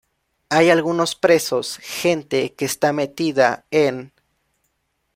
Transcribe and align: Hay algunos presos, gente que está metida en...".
Hay 0.49 0.71
algunos 0.71 1.13
presos, 1.15 1.77
gente 1.77 2.55
que 2.55 2.65
está 2.65 2.91
metida 2.91 3.67
en...". 3.69 4.11